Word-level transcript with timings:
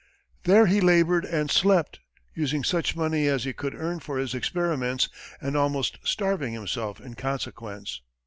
There 0.45 0.65
he 0.65 0.81
labored 0.81 1.25
and 1.25 1.51
slept, 1.51 1.99
using 2.33 2.63
such 2.63 2.95
money 2.95 3.27
as 3.27 3.43
he 3.43 3.53
could 3.53 3.75
earn 3.75 3.99
for 3.99 4.17
his 4.17 4.33
experiments, 4.33 5.09
and 5.39 5.55
almost 5.55 5.99
starving 6.03 6.53
himself 6.53 6.99
in 6.99 7.13
consequence. 7.13 8.01